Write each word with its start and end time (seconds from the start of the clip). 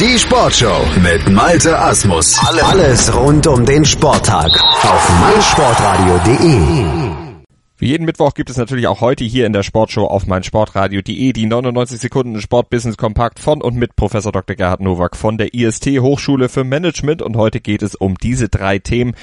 Die 0.00 0.18
Sportshow 0.18 0.84
mit 1.04 1.30
Malte 1.30 1.78
Asmus. 1.78 2.36
Alles 2.40 3.14
rund 3.14 3.46
um 3.46 3.64
den 3.64 3.84
Sporttag 3.84 4.50
auf 4.60 5.20
meinsportradio.de. 5.20 7.44
Wie 7.78 7.86
jeden 7.86 8.04
Mittwoch 8.04 8.34
gibt 8.34 8.50
es 8.50 8.56
natürlich 8.56 8.88
auch 8.88 9.00
heute 9.00 9.22
hier 9.22 9.46
in 9.46 9.52
der 9.52 9.62
Sportshow 9.62 10.06
auf 10.06 10.26
meinsportradio.de 10.26 11.32
die 11.32 11.46
99 11.46 12.00
Sekunden 12.00 12.40
Sportbusiness 12.40 12.96
Kompakt 12.96 13.38
von 13.38 13.62
und 13.62 13.76
mit 13.76 13.94
Professor 13.94 14.32
Dr. 14.32 14.56
Gerhard 14.56 14.80
Nowak 14.80 15.14
von 15.14 15.38
der 15.38 15.54
IST 15.54 15.86
Hochschule 16.00 16.48
für 16.48 16.64
Management 16.64 17.22
und 17.22 17.36
heute 17.36 17.60
geht 17.60 17.82
es 17.82 17.94
um 17.94 18.16
diese 18.16 18.48
drei 18.48 18.80
Themen. 18.80 19.14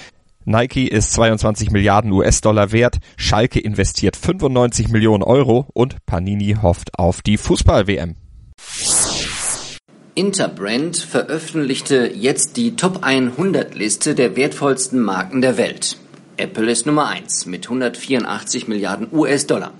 Nike 0.45 0.87
ist 0.87 1.11
22 1.11 1.71
Milliarden 1.71 2.13
US-Dollar 2.13 2.71
wert, 2.71 2.99
Schalke 3.17 3.59
investiert 3.59 4.15
95 4.15 4.87
Millionen 4.87 5.23
Euro 5.23 5.67
und 5.73 5.97
Panini 6.05 6.55
hofft 6.61 6.97
auf 6.97 7.21
die 7.21 7.35
Fußball-WM. 7.35 8.15
Interbrand 10.13 10.97
veröffentlichte 10.97 12.11
jetzt 12.13 12.57
die 12.57 12.75
Top 12.75 13.01
100 13.01 13.75
Liste 13.75 14.13
der 14.13 14.35
wertvollsten 14.35 14.99
Marken 14.99 15.39
der 15.39 15.55
Welt. 15.55 15.95
Apple 16.35 16.69
ist 16.69 16.85
Nummer 16.85 17.07
1 17.07 17.45
mit 17.45 17.67
184 17.67 18.67
Milliarden 18.67 19.07
US-Dollar. 19.13 19.71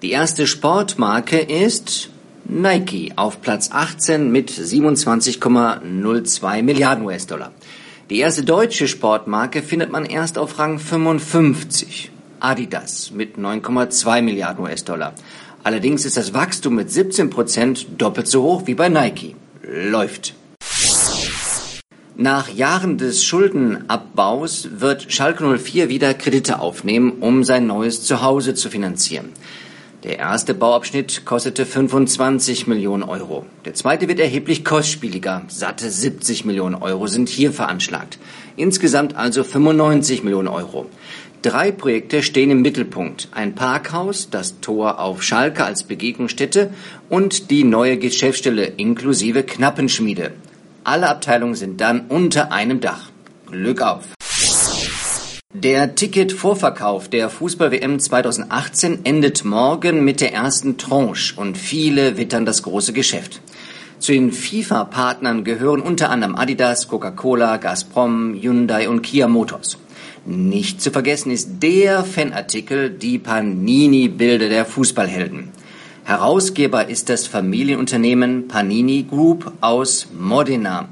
Die 0.00 0.12
erste 0.12 0.46
Sportmarke 0.46 1.40
ist 1.40 2.08
Nike 2.46 3.12
auf 3.16 3.42
Platz 3.42 3.68
18 3.70 4.32
mit 4.32 4.50
27,02 4.50 6.62
Milliarden 6.62 7.04
US-Dollar. 7.04 7.52
Die 8.08 8.20
erste 8.20 8.44
deutsche 8.44 8.88
Sportmarke 8.88 9.60
findet 9.60 9.92
man 9.92 10.06
erst 10.06 10.38
auf 10.38 10.58
Rang 10.58 10.78
55. 10.78 12.10
Adidas 12.40 13.10
mit 13.10 13.36
9,2 13.36 14.22
Milliarden 14.22 14.64
US-Dollar. 14.64 15.12
Allerdings 15.64 16.06
ist 16.06 16.16
das 16.16 16.32
Wachstum 16.32 16.76
mit 16.76 16.90
17 16.90 17.28
Prozent 17.28 17.86
doppelt 17.98 18.26
so 18.26 18.42
hoch 18.42 18.62
wie 18.64 18.74
bei 18.74 18.88
Nike. 18.88 19.35
Läuft. 19.68 20.34
Nach 22.14 22.48
Jahren 22.48 22.98
des 22.98 23.24
Schuldenabbaus 23.24 24.68
wird 24.78 25.12
Schalke 25.12 25.58
04 25.58 25.88
wieder 25.88 26.14
Kredite 26.14 26.60
aufnehmen, 26.60 27.16
um 27.18 27.42
sein 27.42 27.66
neues 27.66 28.04
Zuhause 28.04 28.54
zu 28.54 28.70
finanzieren. 28.70 29.32
Der 30.06 30.20
erste 30.20 30.54
Bauabschnitt 30.54 31.24
kostete 31.24 31.66
25 31.66 32.68
Millionen 32.68 33.02
Euro. 33.02 33.44
Der 33.64 33.74
zweite 33.74 34.06
wird 34.06 34.20
erheblich 34.20 34.64
kostspieliger. 34.64 35.42
Satte 35.48 35.90
70 35.90 36.44
Millionen 36.44 36.76
Euro 36.76 37.08
sind 37.08 37.28
hier 37.28 37.50
veranschlagt. 37.50 38.20
Insgesamt 38.54 39.16
also 39.16 39.42
95 39.42 40.22
Millionen 40.22 40.46
Euro. 40.46 40.86
Drei 41.42 41.72
Projekte 41.72 42.22
stehen 42.22 42.52
im 42.52 42.62
Mittelpunkt. 42.62 43.30
Ein 43.32 43.56
Parkhaus, 43.56 44.30
das 44.30 44.60
Tor 44.60 45.00
auf 45.00 45.24
Schalke 45.24 45.64
als 45.64 45.82
Begegnungsstätte 45.82 46.72
und 47.08 47.50
die 47.50 47.64
neue 47.64 47.98
Geschäftsstelle 47.98 48.64
inklusive 48.64 49.42
Knappenschmiede. 49.42 50.34
Alle 50.84 51.08
Abteilungen 51.08 51.56
sind 51.56 51.80
dann 51.80 52.06
unter 52.08 52.52
einem 52.52 52.80
Dach. 52.80 53.10
Glück 53.50 53.82
auf! 53.82 54.15
Der 55.62 55.94
Ticketvorverkauf 55.94 57.08
der 57.08 57.30
Fußball-WM 57.30 57.98
2018 57.98 59.06
endet 59.06 59.42
morgen 59.46 60.04
mit 60.04 60.20
der 60.20 60.34
ersten 60.34 60.76
Tranche 60.76 61.32
und 61.40 61.56
viele 61.56 62.18
wittern 62.18 62.44
das 62.44 62.62
große 62.62 62.92
Geschäft. 62.92 63.40
Zu 63.98 64.12
den 64.12 64.32
FIFA-Partnern 64.32 65.44
gehören 65.44 65.80
unter 65.80 66.10
anderem 66.10 66.36
Adidas, 66.36 66.88
Coca-Cola, 66.88 67.56
Gazprom, 67.56 68.34
Hyundai 68.34 68.86
und 68.86 69.00
Kia 69.00 69.28
Motors. 69.28 69.78
Nicht 70.26 70.82
zu 70.82 70.90
vergessen 70.90 71.30
ist 71.30 71.62
der 71.62 72.04
Fanartikel 72.04 72.90
Die 72.90 73.18
Panini-Bilder 73.18 74.50
der 74.50 74.66
Fußballhelden. 74.66 75.52
Herausgeber 76.04 76.90
ist 76.90 77.08
das 77.08 77.26
Familienunternehmen 77.26 78.46
Panini 78.46 79.06
Group 79.08 79.50
aus 79.62 80.08
Modena 80.12 80.90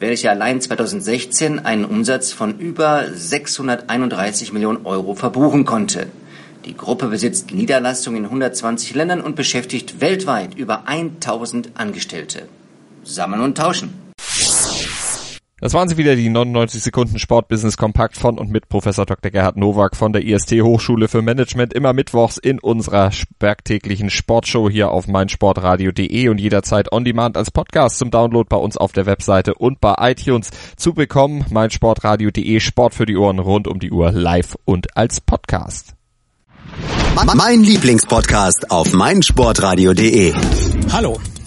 welche 0.00 0.30
allein 0.30 0.60
2016 0.60 1.64
einen 1.64 1.84
Umsatz 1.84 2.32
von 2.32 2.58
über 2.58 3.06
631 3.12 4.52
Millionen 4.52 4.84
Euro 4.86 5.14
verbuchen 5.14 5.66
konnte. 5.66 6.06
Die 6.64 6.76
Gruppe 6.76 7.08
besitzt 7.08 7.52
Niederlassungen 7.52 8.20
in 8.20 8.24
120 8.24 8.94
Ländern 8.94 9.20
und 9.20 9.36
beschäftigt 9.36 10.00
weltweit 10.00 10.54
über 10.54 10.88
1000 10.88 11.70
Angestellte. 11.74 12.48
Sammeln 13.04 13.42
und 13.42 13.56
tauschen. 13.56 14.09
Das 15.60 15.74
waren 15.74 15.88
sie 15.90 15.98
wieder, 15.98 16.16
die 16.16 16.30
99 16.30 16.82
Sekunden 16.82 17.18
Sportbusiness 17.18 17.76
Kompakt 17.76 18.16
von 18.16 18.38
und 18.38 18.50
mit 18.50 18.70
Professor 18.70 19.04
Dr. 19.04 19.30
Gerhard 19.30 19.58
Nowak 19.58 19.94
von 19.94 20.12
der 20.12 20.24
IST 20.24 20.52
Hochschule 20.62 21.06
für 21.06 21.20
Management. 21.20 21.74
Immer 21.74 21.92
mittwochs 21.92 22.38
in 22.38 22.58
unserer 22.58 23.10
bergtäglichen 23.38 24.08
Sportshow 24.08 24.70
hier 24.70 24.90
auf 24.90 25.06
meinsportradio.de 25.06 26.28
und 26.28 26.40
jederzeit 26.40 26.90
on 26.92 27.04
demand 27.04 27.36
als 27.36 27.50
Podcast 27.50 27.98
zum 27.98 28.10
Download 28.10 28.46
bei 28.48 28.56
uns 28.56 28.78
auf 28.78 28.92
der 28.92 29.04
Webseite 29.04 29.54
und 29.54 29.82
bei 29.82 29.94
iTunes 29.98 30.50
zu 30.76 30.94
bekommen. 30.94 31.44
meinsportradio.de 31.50 32.60
Sport 32.60 32.94
für 32.94 33.04
die 33.04 33.16
Ohren 33.16 33.38
rund 33.38 33.68
um 33.68 33.78
die 33.80 33.90
Uhr 33.90 34.12
live 34.12 34.56
und 34.64 34.96
als 34.96 35.20
Podcast. 35.20 35.94
Mein 37.34 37.62
Lieblingspodcast 37.62 38.70
auf 38.70 38.94
meinsportradio.de. 38.94 40.32
Hallo. 40.92 41.18